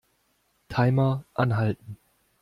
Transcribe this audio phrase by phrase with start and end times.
[0.67, 1.95] Timer anhalten.